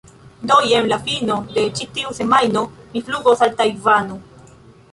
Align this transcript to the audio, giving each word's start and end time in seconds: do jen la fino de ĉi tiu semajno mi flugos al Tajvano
do 0.47 0.55
jen 0.69 0.87
la 0.93 0.97
fino 1.09 1.35
de 1.57 1.65
ĉi 1.81 1.87
tiu 1.99 2.15
semajno 2.21 2.63
mi 2.95 3.05
flugos 3.11 3.47
al 3.49 3.55
Tajvano 3.61 4.19